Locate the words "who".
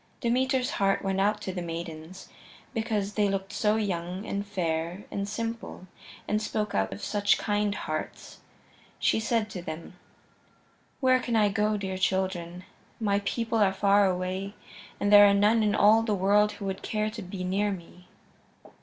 16.53-16.65